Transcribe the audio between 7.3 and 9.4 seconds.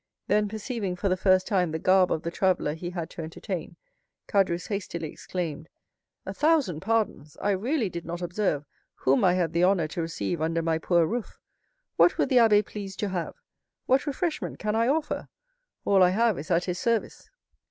I really did not observe whom I